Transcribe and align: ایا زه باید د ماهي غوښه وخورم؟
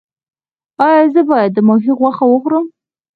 ایا 0.87 1.03
زه 1.13 1.21
باید 1.29 1.51
د 1.53 1.57
ماهي 1.67 1.91
غوښه 1.99 2.25
وخورم؟ 2.27 2.65